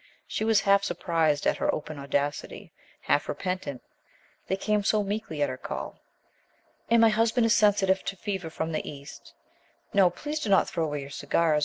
[0.25, 3.83] She was half surprised at her open audacity, half repentant.
[4.47, 5.99] They came so meekly at her call.
[6.89, 9.35] "And my husband is sensitive to fever from the East.
[9.93, 11.59] No, _please do not throw away your cigars.